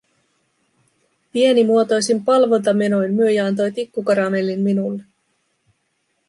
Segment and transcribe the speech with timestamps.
[1.31, 5.03] Pienimuotoisin palvontamenoin myyjä antoi tikkukaramellin minulle.